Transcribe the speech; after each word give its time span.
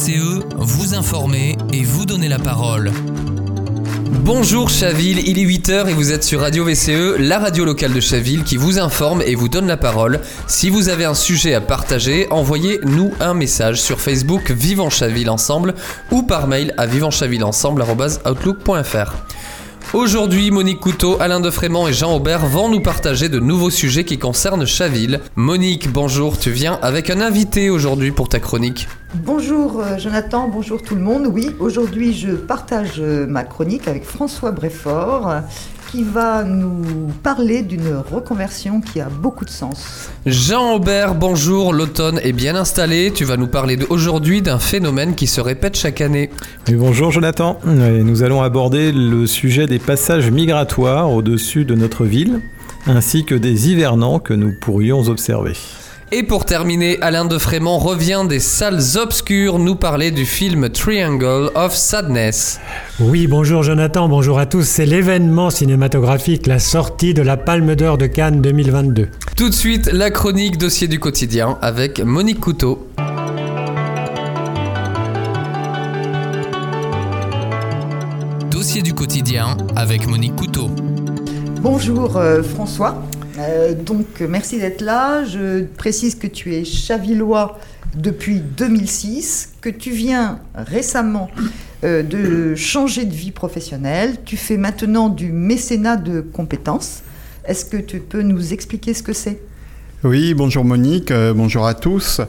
VCE, 0.00 0.40
vous 0.56 0.94
informer 0.94 1.58
et 1.74 1.82
vous 1.82 2.06
donner 2.06 2.28
la 2.28 2.38
parole. 2.38 2.90
Bonjour 4.24 4.70
Chaville, 4.70 5.28
il 5.28 5.38
est 5.38 5.44
8h 5.44 5.88
et 5.88 5.92
vous 5.92 6.10
êtes 6.10 6.24
sur 6.24 6.40
Radio 6.40 6.64
VCE, 6.64 7.18
la 7.18 7.38
radio 7.38 7.66
locale 7.66 7.92
de 7.92 8.00
Chaville 8.00 8.44
qui 8.44 8.56
vous 8.56 8.78
informe 8.78 9.20
et 9.20 9.34
vous 9.34 9.50
donne 9.50 9.66
la 9.66 9.76
parole. 9.76 10.20
Si 10.46 10.70
vous 10.70 10.88
avez 10.88 11.04
un 11.04 11.12
sujet 11.12 11.52
à 11.52 11.60
partager, 11.60 12.26
envoyez-nous 12.30 13.12
un 13.20 13.34
message 13.34 13.82
sur 13.82 14.00
Facebook 14.00 14.50
Vivant 14.50 14.88
Chaville 14.88 15.28
Ensemble 15.28 15.74
ou 16.10 16.22
par 16.22 16.46
mail 16.46 16.72
à 16.78 16.86
vivantchavillensemble.outlook.fr. 16.86 19.12
Aujourd'hui, 19.92 20.52
Monique 20.52 20.80
Couteau, 20.80 21.16
Alain 21.20 21.40
Defrémont 21.40 21.88
et 21.88 21.92
Jean 21.92 22.14
Aubert 22.14 22.46
vont 22.46 22.68
nous 22.68 22.80
partager 22.80 23.28
de 23.28 23.40
nouveaux 23.40 23.70
sujets 23.70 24.04
qui 24.04 24.18
concernent 24.18 24.64
Chaville. 24.64 25.18
Monique, 25.34 25.92
bonjour, 25.92 26.38
tu 26.38 26.52
viens 26.52 26.78
avec 26.80 27.10
un 27.10 27.20
invité 27.20 27.70
aujourd'hui 27.70 28.12
pour 28.12 28.28
ta 28.28 28.38
chronique. 28.38 28.86
Bonjour 29.14 29.80
euh, 29.80 29.98
Jonathan, 29.98 30.48
bonjour 30.48 30.82
tout 30.82 30.94
le 30.94 31.00
monde. 31.00 31.26
Oui, 31.26 31.50
aujourd'hui 31.58 32.14
je 32.14 32.30
partage 32.30 33.00
euh, 33.00 33.26
ma 33.26 33.42
chronique 33.42 33.88
avec 33.88 34.04
François 34.04 34.52
Bréfort 34.52 35.34
qui 35.90 36.04
va 36.04 36.44
nous 36.44 37.10
parler 37.24 37.62
d'une 37.62 37.96
reconversion 37.96 38.80
qui 38.80 39.00
a 39.00 39.08
beaucoup 39.08 39.44
de 39.44 39.50
sens. 39.50 40.08
Jean 40.26 40.74
Aubert, 40.74 41.16
bonjour, 41.16 41.72
l'automne 41.72 42.20
est 42.22 42.32
bien 42.32 42.54
installé. 42.54 43.10
Tu 43.12 43.24
vas 43.24 43.36
nous 43.36 43.48
parler 43.48 43.76
aujourd'hui 43.88 44.42
d'un 44.42 44.60
phénomène 44.60 45.16
qui 45.16 45.26
se 45.26 45.40
répète 45.40 45.76
chaque 45.76 46.00
année. 46.00 46.30
bonjour 46.68 47.10
Jonathan, 47.10 47.58
nous 47.64 48.22
allons 48.22 48.42
aborder 48.42 48.92
le 48.92 49.26
sujet 49.26 49.66
des 49.66 49.80
passages 49.80 50.30
migratoires 50.30 51.10
au-dessus 51.10 51.64
de 51.64 51.74
notre 51.74 52.04
ville, 52.04 52.40
ainsi 52.86 53.24
que 53.24 53.34
des 53.34 53.70
hivernants 53.70 54.20
que 54.20 54.34
nous 54.34 54.52
pourrions 54.52 55.00
observer. 55.08 55.54
Et 56.12 56.24
pour 56.24 56.44
terminer, 56.44 57.00
Alain 57.02 57.24
de 57.24 57.38
Frémont 57.38 57.78
revient 57.78 58.24
des 58.28 58.40
salles 58.40 58.80
obscures 58.96 59.60
nous 59.60 59.76
parler 59.76 60.10
du 60.10 60.26
film 60.26 60.68
Triangle 60.68 61.52
of 61.54 61.72
Sadness. 61.72 62.58
Oui, 62.98 63.28
bonjour 63.28 63.62
Jonathan, 63.62 64.08
bonjour 64.08 64.40
à 64.40 64.46
tous. 64.46 64.64
C'est 64.64 64.86
l'événement 64.86 65.50
cinématographique, 65.50 66.48
la 66.48 66.58
sortie 66.58 67.14
de 67.14 67.22
la 67.22 67.36
Palme 67.36 67.76
d'Or 67.76 67.96
de 67.96 68.06
Cannes 68.06 68.42
2022. 68.42 69.06
Tout 69.36 69.50
de 69.50 69.54
suite, 69.54 69.88
la 69.92 70.10
chronique 70.10 70.58
dossier 70.58 70.88
du 70.88 70.98
quotidien 70.98 71.58
avec 71.62 72.00
Monique 72.00 72.40
Couteau. 72.40 72.88
Dossier 78.50 78.82
du 78.82 78.94
quotidien 78.94 79.56
avec 79.76 80.08
Monique 80.08 80.34
Couteau. 80.34 80.70
Bonjour 81.62 82.16
euh, 82.16 82.42
François. 82.42 83.00
Euh, 83.40 83.74
donc 83.74 84.20
merci 84.20 84.58
d'être 84.58 84.80
là. 84.80 85.24
Je 85.24 85.64
précise 85.64 86.14
que 86.14 86.26
tu 86.26 86.54
es 86.54 86.64
chavillois 86.64 87.58
depuis 87.96 88.40
2006, 88.40 89.54
que 89.60 89.70
tu 89.70 89.90
viens 89.90 90.40
récemment 90.54 91.28
euh, 91.84 92.02
de 92.02 92.54
changer 92.54 93.04
de 93.04 93.14
vie 93.14 93.30
professionnelle. 93.30 94.16
Tu 94.24 94.36
fais 94.36 94.56
maintenant 94.56 95.08
du 95.08 95.32
mécénat 95.32 95.96
de 95.96 96.20
compétences. 96.20 97.02
Est-ce 97.44 97.64
que 97.64 97.78
tu 97.78 98.00
peux 98.00 98.22
nous 98.22 98.52
expliquer 98.52 98.94
ce 98.94 99.02
que 99.02 99.12
c'est? 99.12 99.40
Oui, 100.04 100.34
bonjour 100.34 100.64
Monique, 100.64 101.10
euh, 101.10 101.34
bonjour 101.34 101.66
à 101.66 101.74
tous. 101.74 102.20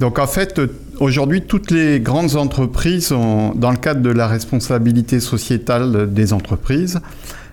Donc 0.00 0.18
en 0.18 0.26
fait, 0.26 0.60
aujourd'hui, 0.98 1.42
toutes 1.42 1.70
les 1.70 2.00
grandes 2.00 2.36
entreprises, 2.36 3.12
ont, 3.12 3.54
dans 3.54 3.70
le 3.70 3.76
cadre 3.76 4.00
de 4.00 4.10
la 4.10 4.26
responsabilité 4.26 5.20
sociétale 5.20 6.12
des 6.12 6.32
entreprises, 6.32 7.00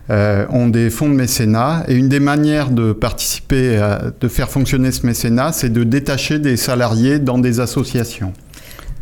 euh, 0.09 0.45
ont 0.49 0.67
des 0.67 0.89
fonds 0.89 1.09
de 1.09 1.15
mécénat. 1.15 1.83
Et 1.87 1.95
une 1.95 2.09
des 2.09 2.19
manières 2.19 2.69
de 2.69 2.93
participer, 2.93 3.79
de 4.19 4.27
faire 4.27 4.49
fonctionner 4.49 4.91
ce 4.91 5.05
mécénat, 5.05 5.51
c'est 5.51 5.69
de 5.69 5.83
détacher 5.83 6.39
des 6.39 6.57
salariés 6.57 7.19
dans 7.19 7.37
des 7.37 7.59
associations. 7.59 8.33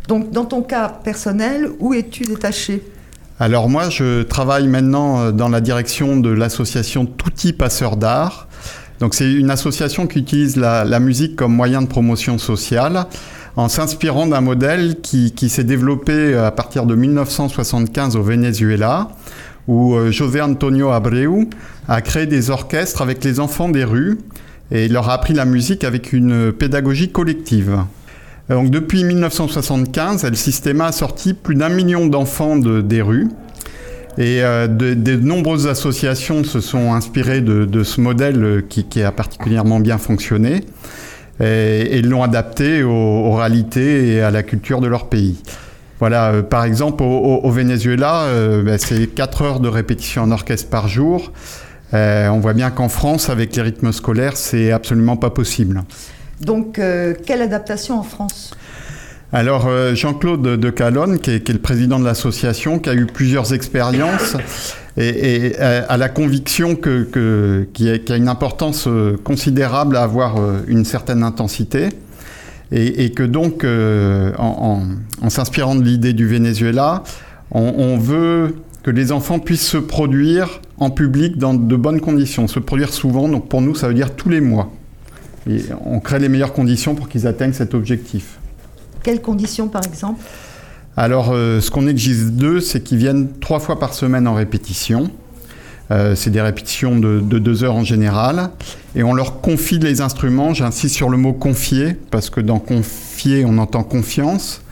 Donc, 0.08 0.30
dans 0.30 0.46
ton 0.46 0.62
cas 0.62 0.88
personnel, 0.88 1.68
où 1.80 1.92
es-tu 1.92 2.24
détaché? 2.24 2.82
Alors 3.40 3.68
moi, 3.68 3.88
je 3.88 4.22
travaille 4.22 4.66
maintenant 4.66 5.20
euh, 5.20 5.32
dans 5.32 5.48
la 5.48 5.60
direction 5.60 6.16
de 6.16 6.30
l'association 6.30 7.06
Touti 7.06 7.52
Passeurs 7.52 7.96
d'Art. 7.96 8.48
Donc 8.98 9.14
c'est 9.14 9.32
une 9.32 9.50
association 9.50 10.08
qui 10.08 10.18
utilise 10.18 10.56
la, 10.56 10.98
musique 10.98 11.36
comme 11.36 11.54
moyen 11.54 11.82
de 11.82 11.86
promotion 11.86 12.36
sociale 12.36 13.06
en 13.54 13.68
s'inspirant 13.68 14.26
d'un 14.26 14.40
modèle 14.40 15.00
qui, 15.00 15.32
qui 15.32 15.48
s'est 15.48 15.62
développé 15.62 16.34
à 16.34 16.50
partir 16.50 16.84
de 16.84 16.96
1975 16.96 18.16
au 18.16 18.22
Venezuela 18.24 19.08
où 19.68 19.94
euh, 19.94 20.10
José 20.10 20.40
Antonio 20.40 20.90
Abreu 20.90 21.46
a 21.86 22.00
créé 22.00 22.26
des 22.26 22.50
orchestres 22.50 23.02
avec 23.02 23.22
les 23.22 23.38
enfants 23.38 23.68
des 23.68 23.84
rues 23.84 24.18
et 24.72 24.88
leur 24.88 25.10
a 25.10 25.14
appris 25.14 25.34
la 25.34 25.44
musique 25.44 25.84
avec 25.84 26.12
une 26.12 26.52
pédagogie 26.52 27.12
collective. 27.12 27.78
Donc 28.48 28.70
depuis 28.70 29.04
1975, 29.04 30.24
El 30.24 30.36
Sistema 30.36 30.86
a 30.86 30.92
sorti 30.92 31.34
plus 31.34 31.54
d'un 31.54 31.68
million 31.68 32.06
d'enfants 32.06 32.56
des 32.56 33.02
rues. 33.02 33.28
Et 34.16 34.42
euh, 34.42 34.66
de, 34.66 35.16
nombreuses 35.16 35.68
associations 35.68 36.42
se 36.44 36.60
sont 36.60 36.92
inspirées 36.92 37.42
de, 37.42 37.82
ce 37.84 38.00
modèle 38.00 38.64
qui, 38.68 39.02
a 39.02 39.12
particulièrement 39.12 39.80
bien 39.80 39.98
fonctionné 39.98 40.64
et, 41.40 42.02
l'ont 42.02 42.22
adapté 42.22 42.82
aux, 42.82 43.32
réalités 43.34 44.14
et 44.14 44.22
à 44.22 44.30
la 44.30 44.42
culture 44.42 44.80
de 44.80 44.88
leur 44.88 45.08
pays. 45.08 45.40
Voilà, 46.00 46.30
euh, 46.30 46.42
par 46.42 46.64
exemple, 46.64 47.02
au, 47.02 47.50
Venezuela, 47.50 48.22
euh, 48.24 48.62
ben, 48.62 48.78
c'est 48.78 49.08
4 49.08 49.42
heures 49.42 49.60
de 49.60 49.68
répétition 49.68 50.22
en 50.22 50.30
orchestre 50.30 50.70
par 50.70 50.88
jour. 50.88 51.32
Euh, 51.94 52.28
on 52.28 52.38
voit 52.38 52.52
bien 52.52 52.70
qu'en 52.70 52.88
France, 52.88 53.30
avec 53.30 53.56
les 53.56 53.62
rythmes 53.62 53.92
scolaires, 53.92 54.36
c'est 54.36 54.70
absolument 54.70 55.16
pas 55.16 55.30
possible. 55.30 55.82
Donc, 56.40 56.80
quelle 57.26 57.42
adaptation 57.42 57.98
en 57.98 58.04
France? 58.04 58.52
Alors 59.32 59.68
Jean-Claude 59.94 60.42
de 60.42 60.70
Calonne, 60.70 61.18
qui 61.18 61.32
est, 61.32 61.48
le 61.50 61.58
président 61.58 61.98
de 61.98 62.04
l'association, 62.04 62.78
qui 62.78 62.88
a 62.88 62.94
eu 62.94 63.06
plusieurs 63.06 63.52
expériences 63.52 64.36
et, 64.96 65.56
a 65.58 65.96
la 65.96 66.08
conviction 66.08 66.76
que, 66.76 67.66
qu'il 67.74 67.86
y 67.86 68.12
a 68.12 68.16
une 68.16 68.28
importance 68.28 68.88
considérable 69.24 69.96
à 69.96 70.04
avoir 70.04 70.36
une 70.68 70.84
certaine 70.84 71.24
intensité. 71.24 71.88
Et, 72.70 73.12
que 73.12 73.22
donc, 73.22 73.64
euh, 73.64 74.32
en, 74.36 74.82
s'inspirant 75.28 75.74
de 75.74 75.82
l'idée 75.82 76.12
du 76.12 76.26
Venezuela, 76.26 77.02
on, 77.50 77.96
veut 77.96 78.56
que 78.82 78.90
les 78.90 79.10
enfants 79.10 79.38
puissent 79.38 79.66
se 79.66 79.78
produire 79.78 80.60
en 80.76 80.90
public 80.90 81.38
dans 81.38 81.54
de 81.54 81.76
bonnes 81.76 82.00
conditions, 82.00 82.46
se 82.46 82.58
produire 82.58 82.92
souvent, 82.92 83.28
donc 83.28 83.48
pour 83.48 83.62
nous 83.62 83.74
ça 83.74 83.88
veut 83.88 83.94
dire 83.94 84.14
tous 84.14 84.28
les 84.28 84.42
mois. 84.42 84.70
Et 85.48 85.62
on 85.84 85.98
crée 86.00 86.18
les 86.18 86.28
meilleures 86.28 86.52
conditions 86.52 86.94
pour 86.94 87.08
qu'ils 87.08 87.26
atteignent 87.26 87.54
cet 87.54 87.72
objectif. 87.72 88.38
Quelles 89.02 89.22
conditions 89.22 89.68
par 89.68 89.82
exemple? 89.86 90.20
Alors 90.94 91.30
euh, 91.32 91.60
ce 91.60 91.70
qu'on 91.70 91.86
exige 91.86 92.26
d'eux, 92.32 92.60
c'est 92.60 92.82
qu'ils 92.82 92.98
viennent 92.98 93.28
trois 93.40 93.60
fois 93.60 93.78
par 93.78 93.94
semaine 93.94 94.28
en 94.28 94.34
répétition. 94.34 95.10
Euh, 95.90 96.14
c'est 96.14 96.30
des 96.30 96.40
répétitions 96.40 96.98
de, 96.98 97.20
deux 97.20 97.64
heures 97.64 97.74
en 97.74 97.84
général. 97.84 98.50
Et 98.94 99.02
on 99.02 99.14
leur 99.14 99.40
confie 99.40 99.78
les 99.78 100.00
instruments. 100.00 100.54
J'insiste 100.54 100.94
sur 100.94 101.08
le 101.08 101.16
mot 101.16 101.32
confier, 101.32 101.96
parce 102.10 102.30
que 102.30 102.40
dans 102.40 102.58
confier, 102.58 103.44
on 103.46 103.58
entend 103.58 103.82
confiance. 103.82 104.62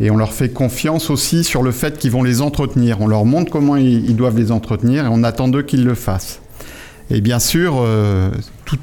Et 0.00 0.10
on 0.10 0.16
leur 0.16 0.32
fait 0.32 0.48
confiance 0.48 1.10
aussi 1.10 1.44
sur 1.44 1.62
le 1.62 1.70
fait 1.70 1.98
qu'ils 1.98 2.10
vont 2.10 2.22
les 2.22 2.40
entretenir. 2.40 3.00
On 3.00 3.06
leur 3.06 3.24
montre 3.24 3.52
comment 3.52 3.76
ils, 3.76 4.16
doivent 4.16 4.38
les 4.38 4.50
entretenir 4.50 5.04
et 5.04 5.08
on 5.08 5.22
attend 5.22 5.48
d'eux 5.48 5.62
qu'ils 5.62 5.84
le 5.84 5.94
fassent. 5.94 6.40
Et 7.10 7.20
bien 7.20 7.38
sûr, 7.38 7.76
euh, 7.78 8.30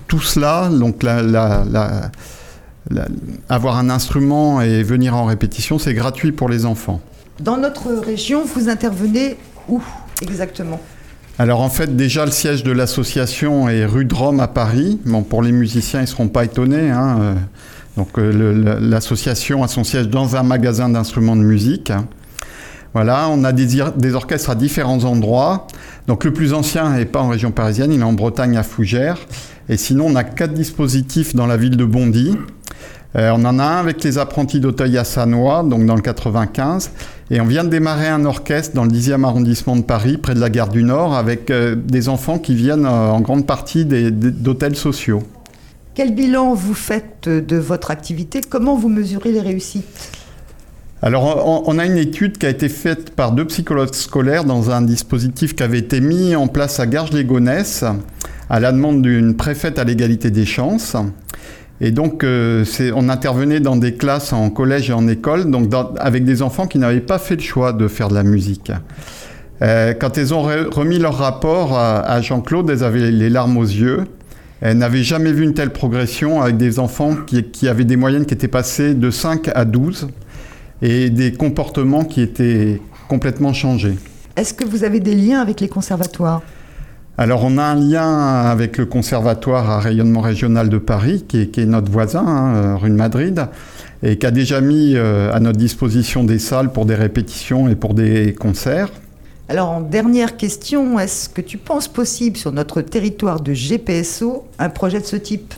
tout, 0.07 0.19
cela, 0.19 0.69
donc 0.69 1.03
avoir 3.49 3.77
un 3.77 3.89
instrument 3.89 4.61
et 4.61 4.83
venir 4.83 5.15
en 5.15 5.25
répétition, 5.25 5.79
c'est 5.79 5.93
gratuit 5.93 6.31
pour 6.31 6.47
les 6.47 6.65
enfants. 6.65 7.01
Dans 7.39 7.57
notre 7.57 7.91
région, 7.91 8.43
vous 8.45 8.69
intervenez 8.69 9.37
où 9.67 9.81
exactement? 10.21 10.79
Alors 11.39 11.61
en 11.61 11.69
fait, 11.69 11.95
déjà 11.95 12.25
le 12.25 12.31
siège 12.31 12.65
de 12.65 12.71
l'association 12.73 13.69
est 13.69 13.85
rue 13.85 14.03
de 14.03 14.13
Rome 14.13 14.41
à 14.41 14.49
Paris. 14.49 14.99
Bon, 15.05 15.23
pour 15.23 15.41
les 15.41 15.53
musiciens, 15.53 16.01
ils 16.01 16.03
ne 16.03 16.07
seront 16.07 16.27
pas 16.27 16.43
étonnés. 16.43 16.91
Hein, 16.91 17.17
euh. 17.21 17.33
Donc 17.95 18.19
euh, 18.19 18.77
l'association 18.81 19.63
a 19.63 19.69
son 19.69 19.85
siège 19.85 20.09
dans 20.09 20.35
un 20.35 20.43
magasin 20.43 20.89
d'instruments 20.89 21.37
de 21.37 21.41
musique. 21.41 21.93
Voilà, 22.93 23.29
on 23.29 23.45
a 23.45 23.53
des, 23.53 24.13
orchestres 24.13 24.49
à 24.49 24.55
différents 24.55 25.05
endroits. 25.05 25.67
Donc 26.07 26.25
le 26.25 26.33
plus 26.33 26.53
ancien 26.53 26.89
n'est 26.89 27.05
pas 27.05 27.21
en 27.21 27.29
région 27.29 27.51
parisienne, 27.51 27.93
il 27.93 28.01
est 28.01 28.03
en 28.03 28.11
Bretagne 28.11 28.57
à 28.57 28.63
Fougères. 28.63 29.19
Et 29.69 29.77
sinon, 29.77 30.07
on 30.07 30.15
a 30.15 30.25
quatre 30.25 30.53
dispositifs 30.53 31.35
dans 31.35 31.47
la 31.47 31.55
ville 31.55 31.77
de 31.77 31.85
Bondy. 31.85 32.35
Euh, 33.15 33.31
on 33.35 33.43
en 33.43 33.57
a 33.57 33.63
un 33.63 33.79
avec 33.79 34.03
les 34.03 34.19
apprentis 34.19 34.59
d'Auteuil 34.59 34.97
à 34.97 35.03
Sanois, 35.03 35.63
donc 35.63 35.85
dans 35.85 35.95
le 35.95 36.01
95. 36.01 36.91
Et 37.31 37.41
on 37.41 37.45
vient 37.45 37.63
de 37.63 37.69
démarrer 37.69 38.07
un 38.07 38.25
orchestre 38.25 38.75
dans 38.75 38.83
le 38.83 38.91
10e 38.91 39.23
arrondissement 39.23 39.75
de 39.75 39.81
Paris, 39.81 40.17
près 40.17 40.35
de 40.35 40.39
la 40.39 40.49
gare 40.49 40.69
du 40.69 40.83
Nord, 40.83 41.15
avec 41.15 41.49
euh, 41.49 41.75
des 41.75 42.07
enfants 42.07 42.37
qui 42.37 42.53
viennent 42.53 42.85
euh, 42.85 43.09
en 43.09 43.21
grande 43.21 43.47
partie 43.47 43.85
d'hôtels 43.85 44.75
sociaux. 44.75 45.23
Quel 45.95 46.13
bilan 46.13 46.53
vous 46.53 46.75
faites 46.75 47.27
de 47.27 47.57
votre 47.57 47.91
activité? 47.91 48.41
Comment 48.47 48.75
vous 48.75 48.89
mesurez 48.89 49.31
les 49.31 49.41
réussites? 49.41 50.11
Alors, 51.01 51.65
on 51.67 51.79
a 51.79 51.85
une 51.85 51.97
étude 51.97 52.37
qui 52.37 52.45
a 52.45 52.49
été 52.49 52.67
faite 52.67 53.11
par 53.11 53.31
deux 53.31 53.45
psychologues 53.45 53.93
scolaires 53.93 54.43
dans 54.43 54.69
un 54.69 54.81
dispositif 54.81 55.55
qui 55.55 55.63
avait 55.63 55.79
été 55.79 56.01
mis 56.01 56.35
en 56.35 56.47
place 56.47 56.81
à 56.81 56.87
Garges-les-Gonesse 56.87 57.85
à 58.49 58.59
la 58.59 58.71
demande 58.71 59.01
d'une 59.01 59.35
préfète 59.35 59.79
à 59.79 59.83
l'égalité 59.83 60.31
des 60.31 60.45
chances. 60.45 60.95
Et 61.81 61.91
donc, 61.91 62.23
euh, 62.23 62.65
on 62.95 63.07
intervenait 63.09 63.59
dans 63.61 63.75
des 63.77 63.93
classes 63.93 64.33
en 64.33 64.49
collège 64.49 64.89
et 64.89 64.93
en 64.93 65.07
école, 65.07 65.49
donc 65.49 65.71
avec 65.97 66.25
des 66.25 66.41
enfants 66.41 66.67
qui 66.67 66.77
n'avaient 66.77 66.99
pas 66.99 67.19
fait 67.19 67.35
le 67.35 67.41
choix 67.41 67.71
de 67.71 67.87
faire 67.87 68.09
de 68.09 68.15
la 68.15 68.23
musique. 68.23 68.71
Euh, 69.61 69.93
quand 69.93 70.17
elles 70.17 70.33
ont 70.33 70.45
re- 70.47 70.67
remis 70.73 70.99
leur 70.99 71.17
rapport 71.17 71.77
à, 71.77 71.99
à 72.01 72.21
Jean-Claude, 72.21 72.69
elles 72.69 72.83
avaient 72.83 73.11
les 73.11 73.29
larmes 73.29 73.57
aux 73.57 73.63
yeux. 73.63 74.05
Elles 74.61 74.77
n'avaient 74.77 75.03
jamais 75.03 75.31
vu 75.31 75.43
une 75.43 75.53
telle 75.53 75.69
progression 75.71 76.41
avec 76.41 76.57
des 76.57 76.79
enfants 76.79 77.15
qui, 77.25 77.43
qui 77.43 77.67
avaient 77.69 77.85
des 77.85 77.95
moyennes 77.95 78.25
qui 78.25 78.33
étaient 78.33 78.49
passées 78.49 78.93
de 78.93 79.09
5 79.09 79.49
à 79.55 79.63
12 79.63 80.09
et 80.81 81.09
des 81.09 81.31
comportements 81.31 82.03
qui 82.03 82.21
étaient 82.21 82.81
complètement 83.07 83.53
changés. 83.53 83.95
Est-ce 84.35 84.53
que 84.53 84.65
vous 84.65 84.83
avez 84.83 84.99
des 84.99 85.15
liens 85.15 85.39
avec 85.39 85.61
les 85.61 85.69
conservatoires? 85.69 86.41
Alors, 87.21 87.43
on 87.43 87.57
a 87.57 87.63
un 87.63 87.75
lien 87.75 88.45
avec 88.45 88.77
le 88.77 88.85
Conservatoire 88.85 89.69
à 89.69 89.81
rayonnement 89.81 90.21
régional 90.21 90.69
de 90.69 90.77
Paris, 90.77 91.25
qui 91.27 91.41
est, 91.41 91.65
notre 91.65 91.91
voisin, 91.91 92.25
hein, 92.25 92.55
euh, 92.55 92.75
rue 92.77 92.89
de 92.89 92.95
Madrid, 92.95 93.45
et 94.01 94.17
qui 94.17 94.25
a 94.25 94.31
déjà 94.31 94.61
mis 94.61 94.95
euh, 94.95 95.29
à 95.33 95.41
notre 95.41 95.57
disposition 95.57 96.23
des 96.23 96.39
salles 96.39 96.71
pour 96.71 96.85
des 96.85 96.95
répétitions 96.95 97.67
et 97.67 97.75
pour 97.75 97.93
des 97.93 98.33
concerts. 98.33 98.89
Alors, 99.49 99.69
en 99.69 99.81
dernière 99.81 100.37
question, 100.37 100.97
est-ce 100.97 101.27
que 101.27 101.41
tu 101.41 101.57
penses 101.57 101.89
possible 101.89 102.37
sur 102.37 102.53
notre 102.53 102.79
territoire 102.79 103.41
de 103.41 103.51
GPSO 103.51 104.45
un 104.57 104.69
projet 104.69 105.01
de 105.01 105.05
ce 105.05 105.17
type? 105.17 105.53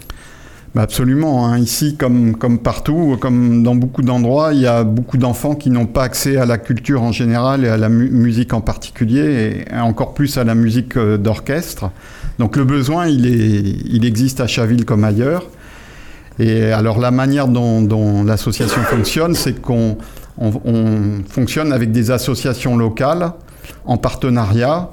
Bah, 0.74 0.84
absolument. 0.84 1.48
hein. 1.48 1.58
Ici, 1.58 1.96
comme, 1.98 2.38
comme 2.38 2.60
partout, 2.60 3.18
comme 3.20 3.62
dans 3.62 3.76
beaucoup 3.76 4.04
d'endroits, 4.04 4.54
il 4.54 4.62
y 4.62 4.68
a 4.68 4.84
beaucoup 4.86 5.18
d'enfants 5.18 5.54
qui 5.56 5.70
n'ont 5.70 5.86
pas 5.86 6.04
accès 6.04 6.38
à 6.38 6.46
la 6.46 6.58
culture 6.58 7.02
en 7.04 7.12
général 7.12 7.66
et 7.66 7.68
à 7.68 7.76
la 7.78 7.90
mu- 7.90 8.10
musique 8.10 8.54
en 8.54 8.62
particulier, 8.62 9.66
et 9.70 9.76
encore 9.78 10.14
plus 10.14 10.38
à 10.38 10.46
la 10.46 10.56
musique 10.56 10.96
euh, 10.96 11.18
d'orchestre. 11.18 11.90
Donc 12.40 12.56
le 12.56 12.64
besoin, 12.64 13.08
il, 13.08 13.26
est, 13.26 13.76
il 13.86 14.06
existe 14.06 14.40
à 14.40 14.48
Chaville 14.48 14.86
comme 14.86 15.04
ailleurs. 15.04 15.44
Et 16.40 16.72
alors 16.72 17.00
la 17.00 17.12
manière 17.12 17.50
dont, 17.50 18.24
l'association 18.24 18.82
fonctionne, 18.84 19.36
c'est 19.36 19.62
qu'on 19.62 19.98
on, 20.38 20.52
on 20.64 20.86
fonctionne 21.30 21.74
avec 21.74 21.92
des 21.92 22.12
associations 22.12 22.78
locales 22.78 23.34
en 23.86 23.98
partenariat. 23.98 24.90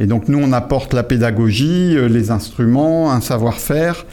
Et 0.00 0.06
donc 0.06 0.28
nous, 0.28 0.40
on 0.42 0.52
apporte 0.52 0.92
la 0.92 1.04
pédagogie, 1.04 1.96
euh, 1.96 2.08
les 2.08 2.32
instruments, 2.32 3.12
un 3.12 3.20
savoir-faire. 3.20 4.04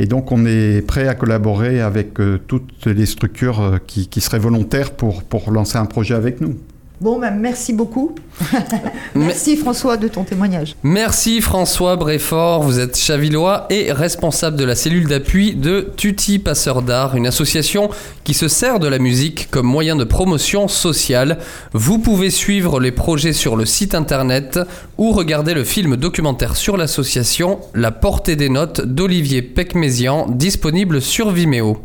Et 0.00 0.06
donc 0.06 0.32
on 0.32 0.46
est 0.46 0.80
prêt 0.80 1.08
à 1.08 1.14
collaborer 1.14 1.82
avec 1.82 2.20
euh, 2.20 2.40
toutes 2.46 2.86
les 2.86 3.04
structures 3.04 3.60
euh, 3.60 3.76
qui, 3.86 4.20
seraient 4.22 4.38
volontaires 4.38 4.92
pour 4.92 5.50
lancer 5.52 5.76
un 5.76 5.84
projet 5.84 6.14
avec 6.14 6.40
nous. 6.40 6.56
Bon, 7.00 7.18
ben, 7.18 7.30
merci 7.30 7.72
beaucoup. 7.72 8.14
merci 9.14 9.56
François 9.56 9.96
de 9.96 10.06
ton 10.06 10.22
témoignage. 10.22 10.76
Merci 10.82 11.40
François 11.40 11.96
Bréfort, 11.96 12.62
vous 12.62 12.78
êtes 12.78 12.98
chavillois 12.98 13.64
et 13.70 13.90
responsable 13.90 14.58
de 14.58 14.64
la 14.64 14.74
cellule 14.74 15.08
d'appui 15.08 15.54
de 15.54 15.90
Tutti 15.96 16.38
Passeur 16.38 16.82
d'Art, 16.82 17.16
une 17.16 17.26
association 17.26 17.88
qui 18.22 18.34
se 18.34 18.48
sert 18.48 18.80
de 18.80 18.86
la 18.86 18.98
musique 18.98 19.50
comme 19.50 19.66
moyen 19.66 19.96
de 19.96 20.04
promotion 20.04 20.68
sociale. 20.68 21.38
Vous 21.72 21.98
pouvez 21.98 22.28
suivre 22.28 22.80
les 22.80 22.92
projets 22.92 23.32
sur 23.32 23.56
le 23.56 23.64
site 23.64 23.94
internet 23.94 24.60
ou 24.98 25.12
regarder 25.12 25.54
le 25.54 25.64
film 25.64 25.96
documentaire 25.96 26.54
sur 26.54 26.76
l'association 26.76 27.60
La 27.74 27.92
portée 27.92 28.36
des 28.36 28.50
notes 28.50 28.82
d'Olivier 28.82 29.40
Pecmézian, 29.40 30.26
disponible 30.28 31.00
sur 31.00 31.30
Vimeo. 31.30 31.78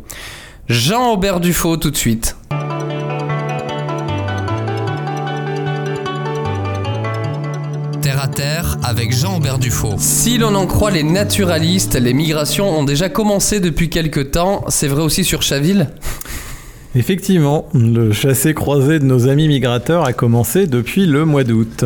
Jean-Aubert 0.68 1.40
Dufaux 1.40 1.78
tout 1.78 1.90
de 1.90 1.96
suite. 1.96 2.36
À 8.26 8.28
terre 8.28 8.76
avec 8.82 9.14
Jean-Aubert 9.14 9.60
Dufaux. 9.60 9.94
Si 9.98 10.36
l'on 10.36 10.56
en 10.56 10.66
croit 10.66 10.90
les 10.90 11.04
naturalistes, 11.04 11.94
les 11.94 12.12
migrations 12.12 12.76
ont 12.76 12.82
déjà 12.82 13.08
commencé 13.08 13.60
depuis 13.60 13.88
quelques 13.88 14.32
temps. 14.32 14.64
C'est 14.66 14.88
vrai 14.88 15.02
aussi 15.02 15.22
sur 15.22 15.42
Chaville? 15.42 15.90
Effectivement, 16.96 17.68
le 17.72 18.10
chassé-croisé 18.10 18.98
de 18.98 19.04
nos 19.04 19.28
amis 19.28 19.46
migrateurs 19.46 20.04
a 20.04 20.12
commencé 20.12 20.66
depuis 20.66 21.06
le 21.06 21.24
mois 21.24 21.44
d'août. 21.44 21.84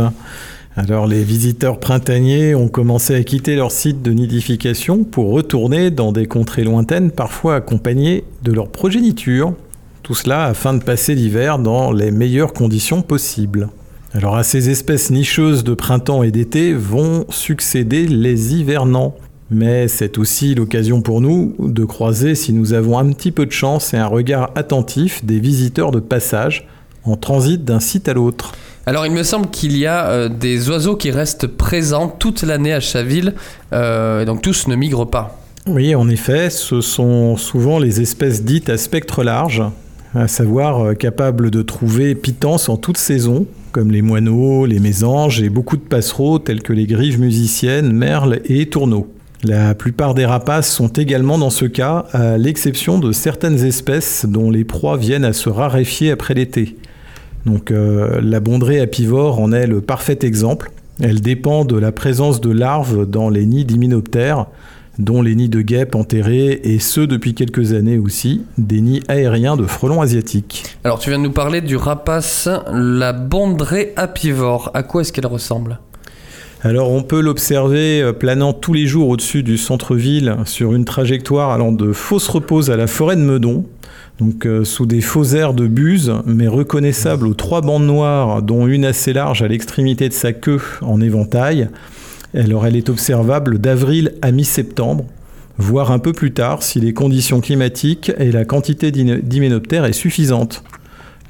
Alors 0.76 1.06
les 1.06 1.22
visiteurs 1.24 1.78
printaniers 1.78 2.54
ont 2.54 2.68
commencé 2.68 3.14
à 3.14 3.22
quitter 3.22 3.54
leur 3.54 3.70
site 3.70 4.00
de 4.00 4.12
nidification 4.12 5.04
pour 5.04 5.32
retourner 5.32 5.90
dans 5.90 6.10
des 6.10 6.24
contrées 6.24 6.64
lointaines, 6.64 7.10
parfois 7.10 7.56
accompagnés 7.56 8.24
de 8.44 8.52
leur 8.52 8.68
progéniture. 8.68 9.52
Tout 10.02 10.14
cela 10.14 10.46
afin 10.46 10.72
de 10.72 10.82
passer 10.82 11.14
l'hiver 11.14 11.58
dans 11.58 11.92
les 11.92 12.10
meilleures 12.10 12.54
conditions 12.54 13.02
possibles. 13.02 13.68
Alors 14.12 14.36
à 14.36 14.42
ces 14.42 14.70
espèces 14.70 15.10
nicheuses 15.10 15.62
de 15.62 15.72
printemps 15.74 16.24
et 16.24 16.32
d'été 16.32 16.74
vont 16.74 17.26
succéder 17.28 18.06
les 18.08 18.54
hivernants. 18.54 19.14
Mais 19.52 19.88
c'est 19.88 20.18
aussi 20.18 20.54
l'occasion 20.54 21.00
pour 21.00 21.20
nous 21.20 21.54
de 21.58 21.84
croiser, 21.84 22.34
si 22.34 22.52
nous 22.52 22.72
avons 22.72 22.98
un 22.98 23.10
petit 23.12 23.32
peu 23.32 23.46
de 23.46 23.52
chance 23.52 23.94
et 23.94 23.96
un 23.96 24.06
regard 24.06 24.50
attentif, 24.54 25.24
des 25.24 25.40
visiteurs 25.40 25.90
de 25.90 26.00
passage 26.00 26.68
en 27.04 27.16
transit 27.16 27.64
d'un 27.64 27.80
site 27.80 28.08
à 28.08 28.14
l'autre. 28.14 28.52
Alors 28.86 29.06
il 29.06 29.12
me 29.12 29.22
semble 29.22 29.48
qu'il 29.50 29.76
y 29.76 29.86
a 29.86 30.08
euh, 30.08 30.28
des 30.28 30.70
oiseaux 30.70 30.96
qui 30.96 31.10
restent 31.10 31.46
présents 31.46 32.08
toute 32.08 32.42
l'année 32.42 32.72
à 32.72 32.80
Chaville, 32.80 33.34
euh, 33.72 34.22
et 34.22 34.24
donc 34.24 34.42
tous 34.42 34.68
ne 34.68 34.74
migrent 34.74 35.08
pas. 35.08 35.38
Oui, 35.66 35.94
en 35.94 36.08
effet, 36.08 36.50
ce 36.50 36.80
sont 36.80 37.36
souvent 37.36 37.78
les 37.78 38.00
espèces 38.00 38.42
dites 38.42 38.70
à 38.70 38.78
spectre 38.78 39.22
large, 39.22 39.62
à 40.14 40.26
savoir 40.26 40.80
euh, 40.84 40.94
capables 40.94 41.50
de 41.50 41.62
trouver 41.62 42.14
pitance 42.14 42.68
en 42.68 42.76
toute 42.76 42.98
saison, 42.98 43.46
comme 43.72 43.90
les 43.90 44.02
moineaux, 44.02 44.66
les 44.66 44.80
mésanges 44.80 45.42
et 45.42 45.48
beaucoup 45.48 45.76
de 45.76 45.82
passereaux 45.82 46.38
tels 46.38 46.62
que 46.62 46.72
les 46.72 46.86
grives 46.86 47.20
musiciennes, 47.20 47.92
merles 47.92 48.40
et 48.44 48.66
tourneaux. 48.66 49.12
La 49.42 49.74
plupart 49.74 50.14
des 50.14 50.26
rapaces 50.26 50.70
sont 50.70 50.88
également 50.88 51.38
dans 51.38 51.50
ce 51.50 51.64
cas, 51.64 52.04
à 52.12 52.36
l'exception 52.36 52.98
de 52.98 53.10
certaines 53.12 53.64
espèces 53.64 54.26
dont 54.28 54.50
les 54.50 54.64
proies 54.64 54.98
viennent 54.98 55.24
à 55.24 55.32
se 55.32 55.48
raréfier 55.48 56.10
après 56.10 56.34
l'été. 56.34 56.76
Donc 57.46 57.70
euh, 57.70 58.20
la 58.22 58.40
bondrée 58.40 58.80
apivore 58.80 59.40
en 59.40 59.52
est 59.52 59.66
le 59.66 59.80
parfait 59.80 60.18
exemple. 60.22 60.70
Elle 61.00 61.22
dépend 61.22 61.64
de 61.64 61.78
la 61.78 61.92
présence 61.92 62.42
de 62.42 62.50
larves 62.50 63.06
dans 63.06 63.30
les 63.30 63.46
nids 63.46 63.64
d'hyménoptères, 63.64 64.46
dont 64.98 65.22
les 65.22 65.34
nids 65.34 65.48
de 65.48 65.60
guêpes 65.60 65.94
enterrés 65.94 66.60
et 66.64 66.78
ceux 66.78 67.06
depuis 67.06 67.34
quelques 67.34 67.72
années 67.72 67.98
aussi, 67.98 68.42
des 68.58 68.80
nids 68.80 69.02
aériens 69.08 69.56
de 69.56 69.64
frelons 69.64 70.02
asiatiques. 70.02 70.64
Alors 70.84 70.98
tu 70.98 71.10
viens 71.10 71.18
de 71.18 71.24
nous 71.24 71.32
parler 71.32 71.60
du 71.60 71.76
rapace, 71.76 72.48
la 72.72 73.12
bondrée 73.12 73.92
apivore. 73.96 74.70
À 74.74 74.82
quoi 74.82 75.02
est-ce 75.02 75.12
qu'elle 75.12 75.26
ressemble? 75.26 75.78
Alors 76.62 76.90
on 76.90 77.02
peut 77.02 77.20
l'observer 77.20 78.02
euh, 78.02 78.12
planant 78.12 78.52
tous 78.52 78.74
les 78.74 78.86
jours 78.86 79.08
au-dessus 79.08 79.42
du 79.42 79.56
centre-ville 79.56 80.36
sur 80.44 80.74
une 80.74 80.84
trajectoire 80.84 81.50
allant 81.50 81.72
de 81.72 81.92
Fausse-Repose 81.92 82.70
à 82.70 82.76
la 82.76 82.86
forêt 82.86 83.16
de 83.16 83.22
Meudon, 83.22 83.64
donc 84.18 84.44
euh, 84.44 84.64
sous 84.64 84.84
des 84.84 85.00
faux 85.00 85.24
airs 85.24 85.54
de 85.54 85.66
buse, 85.66 86.12
mais 86.26 86.48
reconnaissable 86.48 87.26
aux 87.26 87.32
trois 87.32 87.62
bandes 87.62 87.86
noires, 87.86 88.42
dont 88.42 88.66
une 88.66 88.84
assez 88.84 89.14
large 89.14 89.40
à 89.40 89.48
l'extrémité 89.48 90.10
de 90.10 90.12
sa 90.12 90.34
queue 90.34 90.60
en 90.82 91.00
éventail. 91.00 91.70
Alors 92.34 92.66
elle 92.66 92.76
est 92.76 92.88
observable 92.88 93.58
d'avril 93.58 94.14
à 94.22 94.30
mi-septembre, 94.30 95.04
voire 95.58 95.90
un 95.90 95.98
peu 95.98 96.12
plus 96.12 96.32
tard 96.32 96.62
si 96.62 96.80
les 96.80 96.94
conditions 96.94 97.40
climatiques 97.40 98.12
et 98.18 98.30
la 98.30 98.44
quantité 98.44 98.92
d'hyménoptères 98.92 99.84
est 99.84 99.92
suffisante. 99.92 100.62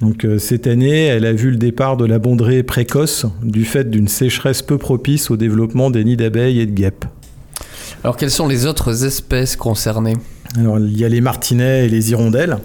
Donc 0.00 0.24
euh, 0.24 0.38
cette 0.38 0.66
année, 0.66 1.06
elle 1.06 1.26
a 1.26 1.32
vu 1.32 1.50
le 1.50 1.56
départ 1.56 1.96
de 1.96 2.06
la 2.06 2.18
bondrée 2.18 2.62
précoce 2.62 3.26
du 3.42 3.64
fait 3.64 3.90
d'une 3.90 4.08
sécheresse 4.08 4.62
peu 4.62 4.78
propice 4.78 5.30
au 5.30 5.36
développement 5.36 5.90
des 5.90 6.04
nids 6.04 6.16
d'abeilles 6.16 6.60
et 6.60 6.66
de 6.66 6.72
guêpes. 6.72 7.04
Alors 8.02 8.16
quelles 8.16 8.30
sont 8.30 8.48
les 8.48 8.66
autres 8.66 9.04
espèces 9.04 9.56
concernées? 9.56 10.16
Alors 10.58 10.78
il 10.78 10.98
y 10.98 11.04
a 11.04 11.08
les 11.08 11.20
martinets 11.20 11.86
et 11.86 11.88
les 11.88 12.10
hirondelles. 12.10 12.58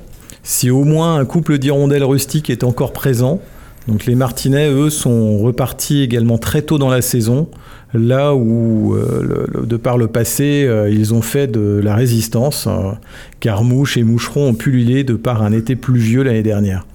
Si 0.44 0.70
au 0.70 0.84
moins 0.84 1.15
un 1.15 1.25
couple 1.25 1.58
d'hirondelles 1.58 2.04
rustiques 2.04 2.50
est 2.50 2.63
encore 2.63 2.94
présent, 2.94 3.42
donc 3.88 4.06
les 4.06 4.15
martinets, 4.15 4.70
eux, 4.70 4.89
sont 4.89 5.38
repartis 5.38 6.01
également 6.01 6.38
très 6.38 6.63
tôt 6.63 6.77
dans 6.80 6.89
la 6.89 7.01
saison, 7.01 7.48
là 7.94 8.34
où, 8.34 8.96
euh, 8.96 9.46
de 9.63 9.77
par 9.77 9.98
le 9.98 10.08
passé, 10.08 10.65
euh, 10.68 10.89
ils 10.89 11.13
ont 11.13 11.22
fait 11.22 11.48
de 11.48 11.80
la 11.84 11.94
résistance, 11.96 12.68
euh, 12.68 12.92
car 13.39 13.63
mouches 13.63 13.98
et 13.98 14.04
moucherons 14.04 14.50
ont 14.50 14.54
pullulé 14.56 15.04
de 15.04 15.13
par 15.13 15.44
un 15.44 15.51
été 15.51 15.75
pluvieux 15.75 16.24
l'année 16.24 16.44
dernière. 16.44 16.88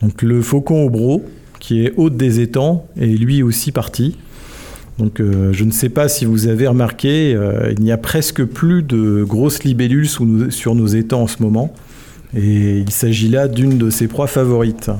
Donc 0.00 0.22
le 0.22 0.40
faucon 0.40 0.84
au 0.84 0.90
bro, 0.90 1.22
qui 1.60 1.84
est 1.84 1.92
hôte 1.98 2.16
des 2.16 2.40
étangs, 2.40 2.86
est 2.98 3.06
lui 3.06 3.42
aussi 3.42 3.70
parti. 3.70 4.16
Donc 4.98 5.20
euh, 5.20 5.52
je 5.52 5.64
ne 5.64 5.70
sais 5.70 5.90
pas 5.90 6.08
si 6.08 6.24
vous 6.24 6.46
avez 6.46 6.66
remarqué, 6.66 7.36
il 7.76 7.82
n'y 7.82 7.92
a 7.92 7.98
presque 7.98 8.44
plus 8.44 8.82
de 8.82 9.22
grosses 9.22 9.64
libellules 9.64 10.08
sur 10.08 10.74
nos 10.74 10.86
étangs 10.86 11.22
en 11.22 11.26
ce 11.26 11.42
moment. 11.42 11.74
Et 12.34 12.78
il 12.78 12.90
s'agit 12.90 13.28
là 13.28 13.46
d'une 13.46 13.76
de 13.76 13.90
ses 13.90 14.08
proies 14.08 14.26
favorites, 14.26 14.90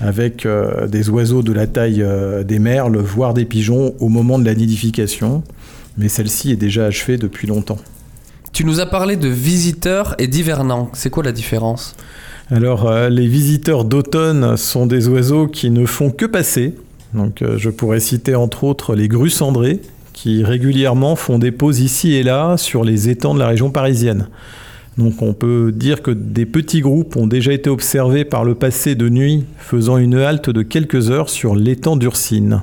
avec 0.00 0.46
euh, 0.46 0.86
des 0.86 1.10
oiseaux 1.10 1.42
de 1.42 1.52
la 1.52 1.66
taille 1.66 2.02
euh, 2.02 2.42
des 2.42 2.58
merles, 2.58 2.96
voire 2.96 3.34
des 3.34 3.44
pigeons 3.44 3.94
au 4.00 4.08
moment 4.08 4.38
de 4.38 4.46
la 4.46 4.54
nidification. 4.54 5.42
Mais 5.98 6.08
celle-ci 6.08 6.52
est 6.52 6.56
déjà 6.56 6.86
achevée 6.86 7.18
depuis 7.18 7.46
longtemps. 7.46 7.76
Tu 8.52 8.64
nous 8.64 8.80
as 8.80 8.86
parlé 8.86 9.16
de 9.16 9.28
visiteurs 9.28 10.14
et 10.18 10.26
d'hivernants. 10.26 10.88
C'est 10.94 11.10
quoi 11.10 11.22
la 11.22 11.32
différence? 11.32 11.94
Alors, 12.50 12.88
euh, 12.88 13.10
les 13.10 13.26
visiteurs 13.26 13.84
d'automne 13.84 14.56
sont 14.56 14.86
des 14.86 15.06
oiseaux 15.06 15.48
qui 15.48 15.70
ne 15.70 15.84
font 15.84 16.10
que 16.10 16.24
passer. 16.24 16.74
Donc, 17.12 17.42
je 17.56 17.70
pourrais 17.70 18.00
citer 18.00 18.36
entre 18.36 18.62
autres 18.62 18.94
les 18.94 19.08
grues 19.08 19.30
cendrées, 19.30 19.80
qui 20.12 20.44
régulièrement 20.44 21.16
font 21.16 21.38
des 21.40 21.50
pauses 21.50 21.80
ici 21.80 22.14
et 22.14 22.22
là 22.22 22.56
sur 22.56 22.84
les 22.84 23.08
étangs 23.08 23.34
de 23.34 23.40
la 23.40 23.48
région 23.48 23.70
parisienne. 23.70 24.28
On 25.00 25.32
peut 25.32 25.72
dire 25.72 26.02
que 26.02 26.10
des 26.10 26.44
petits 26.46 26.80
groupes 26.80 27.16
ont 27.16 27.26
déjà 27.26 27.52
été 27.52 27.70
observés 27.70 28.24
par 28.24 28.44
le 28.44 28.54
passé 28.54 28.94
de 28.94 29.08
nuit, 29.08 29.44
faisant 29.58 29.96
une 29.96 30.14
halte 30.14 30.50
de 30.50 30.62
quelques 30.62 31.10
heures 31.10 31.30
sur 31.30 31.56
l'étang 31.56 31.96
d'Ursine. 31.96 32.62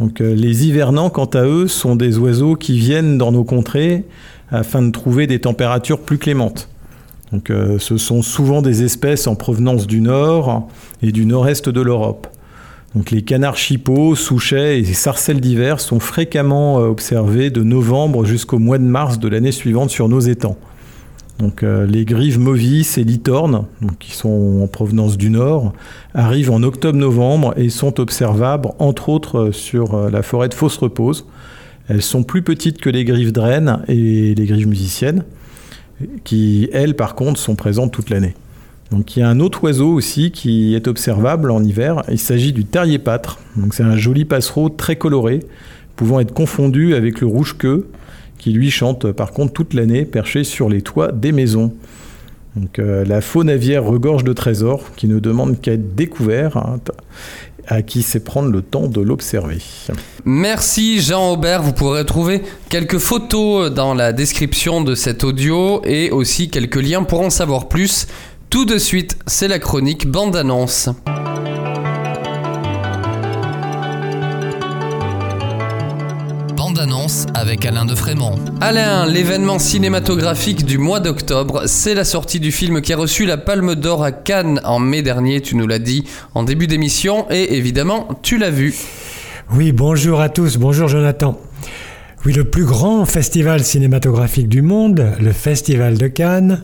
Donc 0.00 0.20
euh, 0.20 0.34
les 0.34 0.66
hivernants, 0.66 1.10
quant 1.10 1.26
à 1.26 1.44
eux, 1.44 1.68
sont 1.68 1.96
des 1.96 2.18
oiseaux 2.18 2.56
qui 2.56 2.78
viennent 2.78 3.18
dans 3.18 3.32
nos 3.32 3.44
contrées 3.44 4.04
afin 4.50 4.82
de 4.82 4.90
trouver 4.90 5.26
des 5.26 5.40
températures 5.40 6.00
plus 6.00 6.18
clémentes. 6.18 6.68
Donc 7.32 7.50
euh, 7.50 7.78
ce 7.78 7.96
sont 7.96 8.22
souvent 8.22 8.62
des 8.62 8.82
espèces 8.82 9.26
en 9.26 9.34
provenance 9.34 9.86
du 9.86 10.00
nord 10.00 10.68
et 11.02 11.12
du 11.12 11.26
nord-est 11.26 11.68
de 11.68 11.80
l'Europe. 11.80 12.28
Donc 12.94 13.10
les 13.10 13.22
canards 13.22 13.58
chipots, 13.58 14.14
souchets 14.14 14.80
et 14.80 14.84
sarcelles 14.84 15.40
d'hiver 15.40 15.80
sont 15.80 16.00
fréquemment 16.00 16.80
euh, 16.80 16.86
observés 16.86 17.50
de 17.50 17.62
novembre 17.62 18.24
jusqu'au 18.24 18.58
mois 18.58 18.78
de 18.78 18.84
mars 18.84 19.18
de 19.18 19.28
l'année 19.28 19.52
suivante 19.52 19.90
sur 19.90 20.08
nos 20.08 20.20
étangs. 20.20 20.56
Euh, 21.42 21.86
les 21.86 22.04
grives 22.04 22.38
movis 22.38 22.96
et 22.96 23.04
litornes, 23.04 23.66
donc, 23.82 23.98
qui 23.98 24.12
sont 24.12 24.60
en 24.62 24.66
provenance 24.66 25.16
du 25.18 25.30
nord, 25.30 25.72
arrivent 26.14 26.50
en 26.50 26.62
octobre-novembre 26.62 27.54
et 27.56 27.68
sont 27.68 28.00
observables 28.00 28.70
entre 28.78 29.08
autres 29.08 29.38
euh, 29.38 29.52
sur 29.52 29.94
euh, 29.94 30.10
la 30.10 30.22
forêt 30.22 30.48
de 30.48 30.54
Fausse 30.54 30.78
Repose. 30.78 31.26
Elles 31.88 32.02
sont 32.02 32.22
plus 32.22 32.42
petites 32.42 32.80
que 32.80 32.90
les 32.90 33.04
grives 33.04 33.32
draines 33.32 33.82
et 33.86 34.34
les 34.34 34.46
grives 34.46 34.66
musiciennes, 34.66 35.24
qui 36.24 36.68
elles 36.72 36.96
par 36.96 37.14
contre 37.14 37.38
sont 37.38 37.54
présentes 37.54 37.92
toute 37.92 38.10
l'année. 38.10 38.34
Donc 38.90 39.16
il 39.16 39.20
y 39.20 39.22
a 39.22 39.28
un 39.28 39.40
autre 39.40 39.62
oiseau 39.64 39.92
aussi 39.92 40.30
qui 40.30 40.74
est 40.74 40.88
observable 40.88 41.50
en 41.50 41.62
hiver. 41.62 42.02
Il 42.10 42.18
s'agit 42.18 42.52
du 42.52 42.64
terrier 42.64 42.98
pâtre. 42.98 43.38
C'est 43.70 43.82
un 43.82 43.96
joli 43.96 44.24
passereau 44.24 44.68
très 44.68 44.96
coloré, 44.96 45.40
pouvant 45.94 46.18
être 46.18 46.34
confondu 46.34 46.94
avec 46.94 47.20
le 47.20 47.26
rouge-queue, 47.28 47.88
qui 48.46 48.52
lui 48.52 48.70
chante 48.70 49.10
par 49.10 49.32
contre 49.32 49.52
toute 49.52 49.74
l'année 49.74 50.04
perché 50.04 50.44
sur 50.44 50.68
les 50.68 50.80
toits 50.80 51.10
des 51.10 51.32
maisons. 51.32 51.72
Donc 52.54 52.78
euh, 52.78 53.04
la 53.04 53.20
faune 53.20 53.50
aviaire 53.50 53.82
regorge 53.82 54.22
de 54.22 54.32
trésors 54.32 54.84
qui 54.94 55.08
ne 55.08 55.18
demandent 55.18 55.60
qu'à 55.60 55.72
être 55.72 55.96
découverts, 55.96 56.56
hein, 56.56 56.78
à 57.66 57.82
qui 57.82 58.02
sait 58.02 58.20
prendre 58.20 58.52
le 58.52 58.62
temps 58.62 58.86
de 58.86 59.00
l'observer. 59.00 59.58
Merci 60.24 61.00
Jean 61.00 61.32
Aubert, 61.32 61.60
vous 61.60 61.72
pourrez 61.72 62.06
trouver 62.06 62.40
quelques 62.68 62.98
photos 62.98 63.72
dans 63.72 63.94
la 63.94 64.12
description 64.12 64.80
de 64.80 64.94
cet 64.94 65.24
audio 65.24 65.82
et 65.84 66.12
aussi 66.12 66.48
quelques 66.48 66.80
liens 66.80 67.02
pour 67.02 67.22
en 67.22 67.30
savoir 67.30 67.66
plus. 67.66 68.06
Tout 68.48 68.64
de 68.64 68.78
suite, 68.78 69.18
c'est 69.26 69.48
la 69.48 69.58
chronique 69.58 70.06
bande-annonce. 70.06 70.90
Bande-annonce 76.76 77.24
avec 77.32 77.64
Alain 77.64 77.86
de 77.86 77.94
Frémont. 77.94 78.34
Alain, 78.60 79.06
l'événement 79.06 79.58
cinématographique 79.58 80.66
du 80.66 80.76
mois 80.76 81.00
d'octobre, 81.00 81.62
c'est 81.64 81.94
la 81.94 82.04
sortie 82.04 82.38
du 82.38 82.52
film 82.52 82.82
qui 82.82 82.92
a 82.92 82.98
reçu 82.98 83.24
la 83.24 83.38
Palme 83.38 83.74
d'Or 83.74 84.04
à 84.04 84.12
Cannes 84.12 84.60
en 84.62 84.78
mai 84.78 85.00
dernier, 85.00 85.40
tu 85.40 85.56
nous 85.56 85.66
l'as 85.66 85.78
dit 85.78 86.04
en 86.34 86.42
début 86.42 86.66
d'émission, 86.66 87.26
et 87.30 87.56
évidemment, 87.56 88.08
tu 88.20 88.36
l'as 88.36 88.50
vu. 88.50 88.74
Oui, 89.54 89.72
bonjour 89.72 90.20
à 90.20 90.28
tous, 90.28 90.58
bonjour 90.58 90.88
Jonathan. 90.88 91.40
Oui, 92.26 92.34
le 92.34 92.44
plus 92.44 92.66
grand 92.66 93.06
festival 93.06 93.64
cinématographique 93.64 94.48
du 94.48 94.60
monde, 94.60 95.12
le 95.18 95.32
Festival 95.32 95.96
de 95.96 96.08
Cannes, 96.08 96.62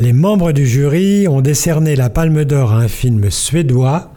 les 0.00 0.12
membres 0.12 0.52
du 0.52 0.66
jury 0.66 1.28
ont 1.28 1.40
décerné 1.40 1.96
la 1.96 2.10
Palme 2.10 2.44
d'Or 2.44 2.72
à 2.72 2.80
un 2.80 2.88
film 2.88 3.30
suédois, 3.30 4.12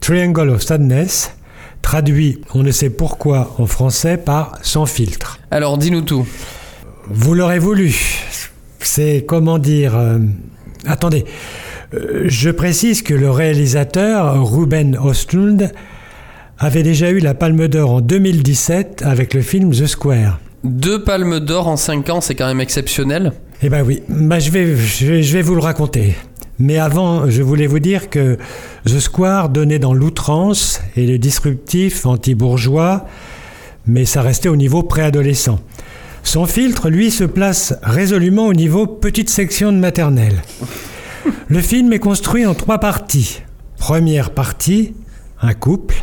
Triangle 0.00 0.50
of 0.50 0.62
Sadness, 0.62 1.36
traduit, 1.82 2.40
on 2.54 2.62
ne 2.62 2.70
sait 2.70 2.90
pourquoi 2.90 3.54
en 3.58 3.66
français, 3.66 4.16
par 4.16 4.58
Sans 4.62 4.86
filtre. 4.86 5.38
Alors, 5.50 5.76
dis-nous 5.78 6.02
tout. 6.02 6.26
Vous 7.08 7.34
l'aurez 7.34 7.58
voulu. 7.58 7.94
C'est 8.80 9.24
comment 9.26 9.58
dire. 9.58 9.96
euh, 9.96 10.18
attendez. 10.86 11.24
Euh, 11.94 12.22
je 12.26 12.50
précise 12.50 13.02
que 13.02 13.14
le 13.14 13.30
réalisateur, 13.30 14.42
Ruben 14.50 14.96
Östlund, 15.04 15.70
avait 16.58 16.82
déjà 16.82 17.10
eu 17.10 17.18
la 17.18 17.34
Palme 17.34 17.68
d'Or 17.68 17.90
en 17.90 18.00
2017 18.00 19.02
avec 19.04 19.34
le 19.34 19.42
film 19.42 19.72
The 19.72 19.86
Square. 19.86 20.38
Deux 20.64 21.02
palmes 21.02 21.40
d'or 21.40 21.66
en 21.66 21.76
5 21.76 22.08
ans, 22.10 22.20
c'est 22.20 22.36
quand 22.36 22.46
même 22.46 22.60
exceptionnel. 22.60 23.32
Eh 23.64 23.68
ben 23.68 23.82
oui, 23.84 24.02
bah, 24.08 24.38
je, 24.38 24.50
vais, 24.50 24.76
je, 24.76 25.06
vais, 25.06 25.22
je 25.22 25.32
vais 25.32 25.42
vous 25.42 25.56
le 25.56 25.60
raconter. 25.60 26.14
Mais 26.58 26.78
avant, 26.78 27.28
je 27.30 27.42
voulais 27.42 27.66
vous 27.66 27.78
dire 27.78 28.10
que 28.10 28.38
The 28.84 28.98
Square 29.00 29.48
donnait 29.48 29.78
dans 29.78 29.94
l'outrance 29.94 30.80
et 30.96 31.06
le 31.06 31.18
disruptif 31.18 32.06
anti-bourgeois, 32.06 33.06
mais 33.86 34.04
ça 34.04 34.22
restait 34.22 34.48
au 34.48 34.56
niveau 34.56 34.82
préadolescent. 34.82 35.60
Son 36.22 36.46
filtre, 36.46 36.88
lui, 36.88 37.10
se 37.10 37.24
place 37.24 37.74
résolument 37.82 38.46
au 38.46 38.54
niveau 38.54 38.86
petite 38.86 39.30
section 39.30 39.72
de 39.72 39.78
maternelle. 39.78 40.42
Le 41.48 41.60
film 41.60 41.92
est 41.92 41.98
construit 41.98 42.46
en 42.46 42.54
trois 42.54 42.78
parties. 42.78 43.42
Première 43.78 44.30
partie, 44.30 44.94
un 45.40 45.54
couple, 45.54 45.96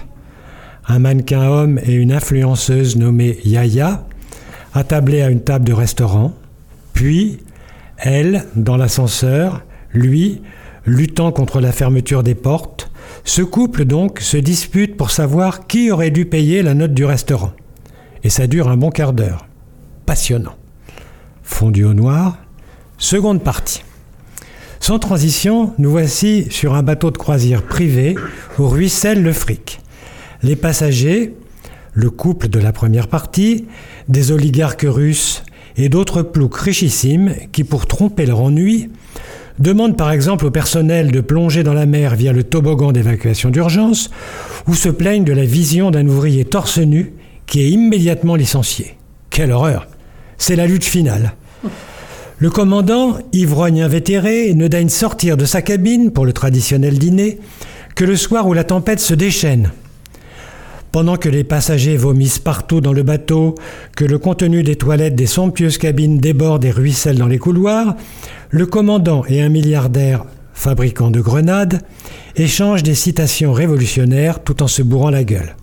un 0.88 1.00
mannequin 1.00 1.48
homme 1.48 1.80
et 1.86 1.94
une 1.94 2.12
influenceuse 2.12 2.98
nommée 2.98 3.40
Yaya, 3.46 4.06
attablés 4.74 5.22
à 5.22 5.30
une 5.30 5.42
table 5.42 5.66
de 5.66 5.74
restaurant, 5.74 6.34
puis 6.94 7.40
elle 7.98 8.46
dans 8.56 8.76
l'ascenseur, 8.76 9.64
lui 9.94 10.42
luttant 10.86 11.32
contre 11.32 11.62
la 11.62 11.72
fermeture 11.72 12.24
des 12.24 12.36
portes. 12.36 12.92
Ce 13.24 13.42
couple 13.42 13.86
donc 13.86 14.20
se 14.20 14.38
dispute 14.38 14.98
pour 14.98 15.12
savoir 15.12 15.68
qui 15.68 15.92
aurait 15.92 16.12
dû 16.12 16.26
payer 16.26 16.62
la 16.64 16.74
note 16.74 16.94
du 16.94 17.06
restaurant. 17.06 17.54
Et 18.24 18.30
ça 18.30 18.48
dure 18.48 18.68
un 18.68 18.78
bon 18.78 18.90
quart 18.90 19.14
d'heure. 19.14 19.48
Passionnant. 20.06 20.56
Fondu 21.44 21.84
au 21.84 21.94
noir, 21.94 22.38
seconde 22.98 23.44
partie. 23.44 23.84
Sans 24.80 25.00
transition, 25.00 25.74
nous 25.78 25.92
voici 25.92 26.48
sur 26.50 26.74
un 26.74 26.84
bateau 26.84 27.12
de 27.12 27.18
croisière 27.18 27.64
privé 27.64 28.16
où 28.58 28.68
ruisselle 28.68 29.22
le 29.22 29.34
fric. 29.34 29.82
Les 30.42 30.56
passagers, 30.56 31.36
le 31.94 32.10
couple 32.10 32.48
de 32.48 32.60
la 32.60 32.72
première 32.72 33.08
partie, 33.08 33.66
des 34.08 34.32
oligarques 34.32 34.86
russes 34.88 35.44
et 35.76 35.90
d'autres 35.90 36.22
ploucs 36.22 36.56
richissimes 36.56 37.34
qui, 37.52 37.64
pour 37.64 37.88
tromper 37.88 38.26
leur 38.26 38.42
ennui, 38.42 38.90
demandent 39.60 39.98
par 39.98 40.12
exemple 40.12 40.46
au 40.46 40.52
personnel 40.52 41.12
de 41.12 41.22
plonger 41.22 41.64
dans 41.64 41.74
la 41.74 41.86
mer 41.86 42.16
via 42.16 42.34
le 42.34 42.44
toboggan 42.44 42.92
d'évacuation 42.92 43.50
d'urgence 43.50 44.10
ou 44.68 44.74
se 44.74 44.90
plaignent 44.90 45.26
de 45.26 45.34
la 45.34 45.46
vision 45.46 45.92
d'un 45.92 46.08
ouvrier 46.08 46.46
torse 46.46 46.80
nu 46.80 47.14
qui 47.46 47.62
est 47.62 47.70
immédiatement 47.70 48.36
licencié. 48.36 48.96
Quelle 49.30 49.52
horreur 49.52 49.88
C'est 50.38 50.56
la 50.56 50.68
lutte 50.68 50.86
finale. 50.86 51.34
Le 52.38 52.50
commandant, 52.50 53.18
ivrogne 53.34 53.82
invétéré, 53.82 54.54
ne 54.54 54.68
daigne 54.68 54.90
sortir 54.90 55.36
de 55.36 55.46
sa 55.46 55.62
cabine 55.62 56.12
pour 56.12 56.26
le 56.26 56.32
traditionnel 56.32 56.98
dîner 56.98 57.40
que 57.96 58.06
le 58.06 58.16
soir 58.16 58.48
où 58.48 58.54
la 58.54 58.64
tempête 58.64 59.02
se 59.02 59.14
déchaîne. 59.14 59.72
Pendant 60.92 61.18
que 61.18 61.30
les 61.30 61.44
passagers 61.44 61.98
vomissent 61.98 62.40
partout 62.40 62.82
dans 62.82 62.94
le 62.94 63.04
bateau, 63.04 63.56
que 63.96 64.06
le 64.06 64.18
contenu 64.18 64.64
des 64.64 64.76
toilettes 64.76 65.16
des 65.16 65.28
somptueuses 65.28 65.78
cabines 65.78 66.18
déborde 66.18 66.66
et 66.66 66.72
ruisselle 66.72 67.18
dans 67.18 67.28
les 67.28 67.38
couloirs, 67.38 67.96
le 68.50 68.66
commandant 68.66 69.24
et 69.28 69.42
un 69.42 69.50
milliardaire, 69.50 70.26
fabricant 70.54 71.12
de 71.12 71.22
grenades, 71.22 71.82
échangent 72.36 72.84
des 72.84 72.96
citations 72.96 73.54
révolutionnaires 73.54 74.44
tout 74.44 74.64
en 74.64 74.68
se 74.68 74.82
bourrant 74.82 75.12
la 75.12 75.24
gueule. 75.24 75.56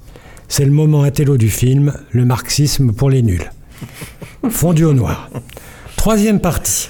C'est 0.49 0.65
le 0.65 0.71
moment 0.71 1.03
intello 1.03 1.37
du 1.37 1.51
film, 1.51 1.93
le 2.13 2.25
marxisme 2.25 2.93
pour 2.93 3.11
les 3.11 3.23
nuls. 3.23 3.51
Fondu 4.49 4.85
au 4.85 4.93
noir. 4.93 5.29
Troisième 5.97 6.41
partie. 6.41 6.89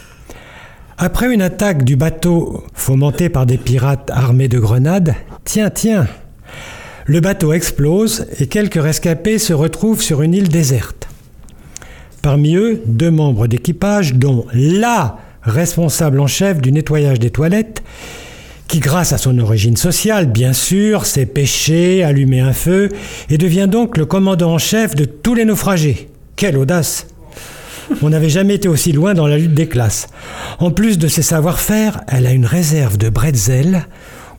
Après 0.99 1.33
une 1.33 1.43
attaque 1.43 1.85
du 1.85 1.97
bateau 1.97 2.65
fomentée 2.75 3.31
par 3.31 3.47
des 3.47 3.59
pirates 3.59 4.11
armés 4.13 4.49
de 4.49 4.59
grenades, 4.59 5.15
tiens, 5.45 5.71
tiens, 5.71 6.07
le 7.07 7.21
bateau 7.21 7.53
explose 7.53 8.27
et 8.41 8.49
quelques 8.49 8.83
rescapés 8.83 9.39
se 9.39 9.53
retrouvent 9.53 10.03
sur 10.03 10.23
une 10.23 10.35
île 10.35 10.49
déserte. 10.49 11.09
Parmi 12.21 12.57
eux, 12.57 12.83
deux 12.87 13.13
membres 13.13 13.47
d'équipage, 13.47 14.15
dont 14.15 14.47
la 14.53 15.19
responsable 15.43 16.19
en 16.19 16.27
chef 16.27 16.61
du 16.61 16.73
nettoyage 16.73 17.21
des 17.21 17.31
toilettes, 17.31 17.85
qui 18.67 18.81
grâce 18.81 19.13
à 19.13 19.19
son 19.19 19.39
origine 19.39 19.77
sociale, 19.77 20.27
bien 20.27 20.53
sûr, 20.53 21.07
s'est 21.07 21.27
pêché, 21.27 22.03
allumé 22.03 22.41
un 22.41 22.53
feu, 22.53 22.89
et 23.31 23.39
devient 23.39 23.69
donc 23.71 23.97
le 23.97 24.07
commandant 24.07 24.55
en 24.55 24.59
chef 24.59 24.97
de 24.97 25.05
tous 25.05 25.35
les 25.35 25.45
naufragés. 25.45 26.09
Quelle 26.35 26.59
audace 26.59 27.07
On 28.03 28.11
n'avait 28.11 28.29
jamais 28.29 28.57
été 28.57 28.67
aussi 28.67 28.91
loin 28.91 29.15
dans 29.15 29.29
la 29.29 29.39
lutte 29.39 29.55
des 29.55 29.69
classes. 29.69 30.09
En 30.59 30.73
plus 30.73 30.99
de 30.99 31.07
ses 31.07 31.23
savoir-faire, 31.23 32.01
elle 32.09 32.27
a 32.27 32.33
une 32.33 32.47
réserve 32.47 32.99
de 32.99 33.09
bretzel 33.09 33.87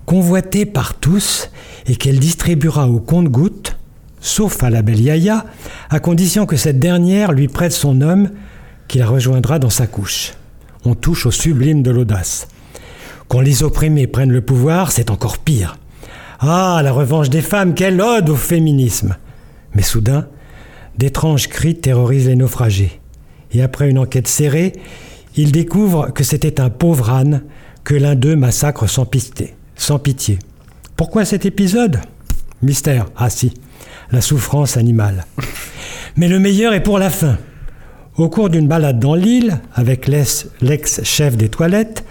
convoitée 0.05 0.65
par 0.65 0.95
tous 0.95 1.49
et 1.87 1.95
qu'elle 1.95 2.19
distribuera 2.19 2.87
au 2.87 2.99
compte-gouttes, 2.99 3.77
sauf 4.19 4.63
à 4.63 4.69
la 4.69 4.81
belle 4.81 5.01
Yaya, 5.01 5.45
à 5.89 5.99
condition 5.99 6.45
que 6.45 6.57
cette 6.57 6.79
dernière 6.79 7.31
lui 7.31 7.47
prête 7.47 7.71
son 7.71 8.01
homme 8.01 8.29
qui 8.87 8.99
la 8.99 9.07
rejoindra 9.07 9.59
dans 9.59 9.69
sa 9.69 9.87
couche. 9.87 10.33
On 10.85 10.95
touche 10.95 11.25
au 11.25 11.31
sublime 11.31 11.83
de 11.83 11.91
l'audace. 11.91 12.47
Quand 13.27 13.41
les 13.41 13.63
opprimés 13.63 14.07
prennent 14.07 14.31
le 14.31 14.41
pouvoir, 14.41 14.91
c'est 14.91 15.11
encore 15.11 15.37
pire. 15.37 15.77
Ah, 16.39 16.81
la 16.83 16.91
revanche 16.91 17.29
des 17.29 17.41
femmes, 17.41 17.73
quelle 17.73 17.99
ode 17.99 18.29
au 18.29 18.35
féminisme 18.35 19.17
Mais 19.73 19.81
soudain, 19.81 20.27
d'étranges 20.97 21.47
cris 21.47 21.75
terrorisent 21.75 22.27
les 22.27 22.35
naufragés. 22.35 23.01
Et 23.51 23.61
après 23.61 23.89
une 23.89 23.99
enquête 23.99 24.27
serrée, 24.27 24.73
Ils 25.37 25.51
découvrent 25.51 26.11
que 26.11 26.23
c'était 26.23 26.59
un 26.59 26.71
pauvre 26.71 27.11
âne 27.11 27.43
que 27.83 27.93
l'un 27.93 28.15
d'eux 28.15 28.35
massacre 28.35 28.87
sans, 28.89 29.05
pitié. 29.05 29.53
sans 29.75 29.99
pitié. 29.99 30.39
Pourquoi 30.97 31.25
cet 31.25 31.45
épisode? 31.45 31.99
Mystère. 32.63 33.05
Ah 33.15 33.29
si, 33.29 33.53
la 34.11 34.19
souffrance 34.19 34.77
animale. 34.77 35.25
Mais 36.15 36.27
le 36.27 36.39
meilleur 36.39 36.73
est 36.73 36.81
pour 36.81 36.97
la 36.97 37.11
fin. 37.11 37.37
Au 38.17 38.29
cours 38.29 38.49
d'une 38.49 38.67
balade 38.67 38.99
dans 38.99 39.13
l'île, 39.13 39.59
avec 39.75 40.07
l'ex-chef 40.07 41.37
des 41.37 41.49
toilettes, 41.49 42.03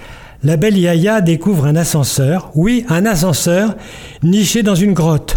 la 0.44 0.56
belle 0.56 0.78
Yaya 0.78 1.20
découvre 1.20 1.66
un 1.66 1.74
ascenseur, 1.74 2.52
oui, 2.54 2.86
un 2.88 3.06
ascenseur, 3.06 3.74
niché 4.22 4.62
dans 4.62 4.76
une 4.76 4.92
grotte. 4.92 5.36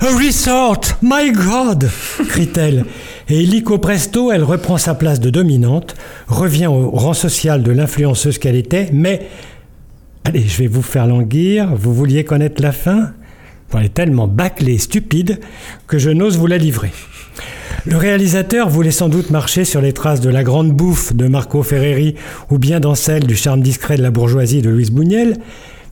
A 0.00 0.08
resort, 0.18 0.82
my 1.00 1.32
God 1.32 1.88
crie-t-elle. 2.28 2.84
Et 3.30 3.40
illico 3.40 3.78
presto, 3.78 4.30
elle 4.30 4.44
reprend 4.44 4.76
sa 4.76 4.94
place 4.94 5.20
de 5.20 5.30
dominante, 5.30 5.94
revient 6.28 6.66
au 6.66 6.90
rang 6.90 7.14
social 7.14 7.62
de 7.62 7.72
l'influenceuse 7.72 8.36
qu'elle 8.36 8.56
était, 8.56 8.90
mais. 8.92 9.26
Allez, 10.26 10.40
je 10.40 10.56
vais 10.56 10.68
vous 10.68 10.80
faire 10.80 11.06
languir, 11.06 11.74
vous 11.76 11.92
vouliez 11.92 12.24
connaître 12.24 12.62
la 12.62 12.72
fin? 12.72 13.12
Elle 13.76 13.86
est 13.86 13.94
tellement 13.94 14.26
bâclée, 14.26 14.78
stupide, 14.78 15.40
que 15.86 15.98
je 15.98 16.08
n'ose 16.08 16.38
vous 16.38 16.46
la 16.46 16.58
livrer. 16.58 16.92
Le 17.84 17.96
réalisateur 17.96 18.70
voulait 18.70 18.90
sans 18.90 19.10
doute 19.10 19.30
marcher 19.30 19.64
sur 19.64 19.82
les 19.82 19.92
traces 19.92 20.22
de 20.22 20.30
la 20.30 20.42
grande 20.44 20.72
bouffe 20.72 21.14
de 21.14 21.28
Marco 21.28 21.62
Ferreri 21.62 22.14
ou 22.50 22.58
bien 22.58 22.80
dans 22.80 22.94
celle 22.94 23.26
du 23.26 23.36
charme 23.36 23.60
discret 23.60 23.96
de 23.96 24.02
la 24.02 24.10
bourgeoisie 24.10 24.62
de 24.62 24.70
Louise 24.70 24.92
Bouniel, 24.92 25.36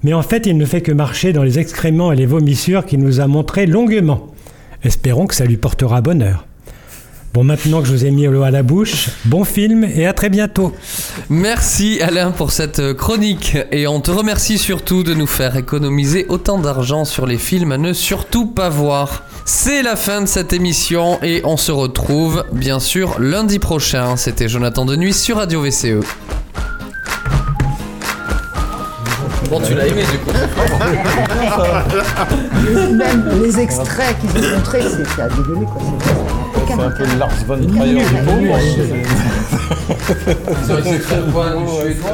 mais 0.03 0.15
en 0.15 0.23
fait 0.23 0.47
il 0.47 0.57
ne 0.57 0.65
fait 0.65 0.81
que 0.81 0.93
marcher 0.93 1.35
dans 1.35 1.43
les 1.43 1.59
excréments 1.59 2.13
et 2.13 2.17
les 2.17 2.25
vomissures 2.25 2.87
qu'il 2.87 3.01
nous 3.01 3.21
a 3.21 3.27
montrés 3.27 3.67
longuement. 3.67 4.33
Espérons 4.83 5.27
que 5.27 5.35
ça 5.35 5.45
lui 5.45 5.59
portera 5.59 6.01
bonheur. 6.01 6.47
Bon, 7.33 7.45
maintenant 7.45 7.81
que 7.81 7.87
je 7.89 7.93
vous 7.93 8.05
ai 8.05 8.11
mis 8.11 8.27
l'eau 8.27 8.43
à 8.43 8.51
la 8.51 8.63
bouche, 8.63 9.09
bon 9.25 9.45
film 9.45 9.85
et 9.85 10.07
à 10.07 10.13
très 10.13 10.29
bientôt. 10.29 10.75
Merci 11.31 11.99
Alain 12.03 12.31
pour 12.31 12.53
cette 12.53 12.93
chronique 12.93 13.57
et 13.71 13.87
on 13.87 14.03
te 14.03 14.11
remercie 14.11 14.59
surtout 14.59 15.03
de 15.03 15.15
nous 15.15 15.27
faire 15.27 15.57
économiser 15.57 16.27
autant 16.29 16.59
d'argent 16.59 17.07
sur 17.07 17.25
les 17.27 17.39
films 17.39 17.73
à 17.73 17.79
ne 17.79 17.95
surtout 17.95 18.45
pas 18.45 18.69
voir. 18.69 19.23
C'est 19.47 19.83
la 19.83 19.97
fin 19.97 20.21
de 20.21 20.27
cette 20.27 20.53
émission 20.53 21.19
et 21.23 21.41
on 21.45 21.57
se 21.57 21.73
retrouve 21.73 22.45
bien 22.53 22.79
sûr 22.79 23.19
lundi 23.19 23.59
prochain. 23.59 24.17
C'était 24.17 24.49
Jonathan 24.49 24.85
de 24.85 24.95
Nuit 24.95 25.15
sur 25.15 25.39
Radio 25.39 25.63
VCE. 25.63 26.05
Bon, 29.49 29.59
tu 29.61 29.75
l'as 29.75 29.87
aimé 29.87 30.03
du 30.13 30.19
coup. 30.19 30.33
Même 32.93 33.43
les 33.43 33.59
extraits 33.59 34.17
qu'ils 34.21 34.45
ont 34.45 34.57
montrés, 34.57 34.83
c'était 34.83 35.23
à 35.23 35.29
dégueuler 35.31 35.65
quoi. 35.65 35.83
C'est 36.75 36.83
un 36.83 36.91
peu 36.91 37.05
Lars 37.19 37.45
von 37.47 37.59
Trier 37.59 37.95
du 37.95 38.15
pauvre. 38.25 38.59
Ils 40.63 40.73
ont 40.73 40.79
été 40.79 40.99
très 41.01 41.21
suédois. 41.21 42.13